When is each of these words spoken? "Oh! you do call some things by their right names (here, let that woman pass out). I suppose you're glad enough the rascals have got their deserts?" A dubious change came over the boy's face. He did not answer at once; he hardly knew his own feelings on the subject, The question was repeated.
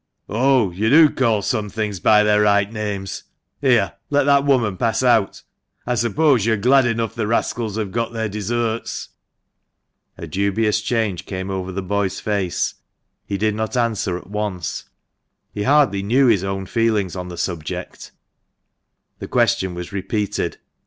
"Oh! 0.29 0.71
you 0.71 0.89
do 0.89 1.11
call 1.11 1.43
some 1.43 1.69
things 1.69 1.99
by 1.99 2.23
their 2.23 2.41
right 2.41 2.73
names 2.73 3.25
(here, 3.61 3.93
let 4.09 4.23
that 4.23 4.45
woman 4.45 4.75
pass 4.75 5.03
out). 5.03 5.43
I 5.85 5.93
suppose 5.93 6.43
you're 6.43 6.57
glad 6.57 6.87
enough 6.87 7.13
the 7.13 7.27
rascals 7.27 7.77
have 7.77 7.91
got 7.91 8.11
their 8.11 8.27
deserts?" 8.27 9.09
A 10.17 10.25
dubious 10.25 10.81
change 10.81 11.27
came 11.27 11.51
over 11.51 11.71
the 11.71 11.83
boy's 11.83 12.19
face. 12.19 12.73
He 13.27 13.37
did 13.37 13.53
not 13.53 13.77
answer 13.77 14.17
at 14.17 14.27
once; 14.27 14.85
he 15.53 15.61
hardly 15.61 16.01
knew 16.01 16.25
his 16.25 16.43
own 16.43 16.65
feelings 16.65 17.15
on 17.15 17.27
the 17.27 17.37
subject, 17.37 18.11
The 19.19 19.27
question 19.27 19.75
was 19.75 19.91
repeated. 19.93 20.57